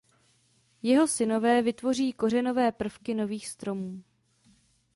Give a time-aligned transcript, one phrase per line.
[0.81, 4.03] Jeho synové vytvoří kořenové prvky nových stromů.